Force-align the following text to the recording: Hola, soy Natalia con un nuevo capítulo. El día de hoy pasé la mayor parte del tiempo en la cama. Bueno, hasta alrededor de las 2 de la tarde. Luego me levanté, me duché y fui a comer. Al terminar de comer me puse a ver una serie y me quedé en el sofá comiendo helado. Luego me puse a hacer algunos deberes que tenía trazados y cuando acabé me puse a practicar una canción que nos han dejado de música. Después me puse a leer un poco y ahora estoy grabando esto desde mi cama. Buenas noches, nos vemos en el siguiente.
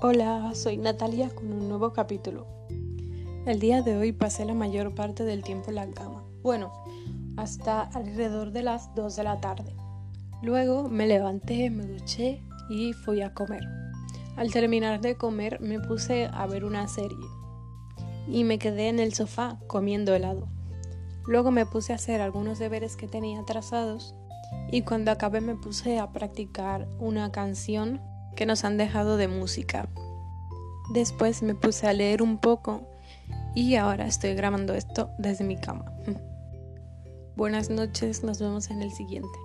Hola, 0.00 0.52
soy 0.54 0.76
Natalia 0.76 1.28
con 1.28 1.52
un 1.52 1.68
nuevo 1.68 1.92
capítulo. 1.92 2.46
El 3.46 3.58
día 3.58 3.82
de 3.82 3.96
hoy 3.96 4.12
pasé 4.12 4.44
la 4.44 4.54
mayor 4.54 4.94
parte 4.94 5.24
del 5.24 5.42
tiempo 5.42 5.70
en 5.70 5.74
la 5.74 5.90
cama. 5.90 6.22
Bueno, 6.40 6.72
hasta 7.36 7.82
alrededor 7.82 8.52
de 8.52 8.62
las 8.62 8.94
2 8.94 9.16
de 9.16 9.24
la 9.24 9.40
tarde. 9.40 9.74
Luego 10.40 10.88
me 10.88 11.08
levanté, 11.08 11.68
me 11.70 11.84
duché 11.84 12.40
y 12.70 12.92
fui 12.92 13.22
a 13.22 13.34
comer. 13.34 13.64
Al 14.36 14.52
terminar 14.52 15.00
de 15.00 15.16
comer 15.16 15.60
me 15.60 15.80
puse 15.80 16.30
a 16.32 16.46
ver 16.46 16.64
una 16.64 16.86
serie 16.86 17.18
y 18.28 18.44
me 18.44 18.60
quedé 18.60 18.90
en 18.90 19.00
el 19.00 19.14
sofá 19.14 19.58
comiendo 19.66 20.14
helado. 20.14 20.46
Luego 21.26 21.50
me 21.50 21.66
puse 21.66 21.92
a 21.92 21.96
hacer 21.96 22.20
algunos 22.20 22.60
deberes 22.60 22.94
que 22.94 23.08
tenía 23.08 23.44
trazados 23.44 24.14
y 24.70 24.82
cuando 24.82 25.10
acabé 25.10 25.40
me 25.40 25.56
puse 25.56 25.98
a 25.98 26.12
practicar 26.12 26.86
una 27.00 27.32
canción 27.32 28.00
que 28.38 28.46
nos 28.46 28.62
han 28.62 28.76
dejado 28.76 29.16
de 29.16 29.26
música. 29.26 29.88
Después 30.94 31.42
me 31.42 31.56
puse 31.56 31.88
a 31.88 31.92
leer 31.92 32.22
un 32.22 32.38
poco 32.38 32.88
y 33.56 33.74
ahora 33.74 34.06
estoy 34.06 34.34
grabando 34.34 34.74
esto 34.74 35.10
desde 35.18 35.42
mi 35.42 35.56
cama. 35.56 35.92
Buenas 37.36 37.68
noches, 37.68 38.22
nos 38.22 38.38
vemos 38.38 38.70
en 38.70 38.80
el 38.80 38.92
siguiente. 38.92 39.36